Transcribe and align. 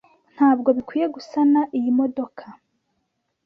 Ntabwo 0.35 0.69
bikwiye 0.77 1.07
gusana 1.15 1.61
iyi 1.77 1.91
modoka. 1.99 2.43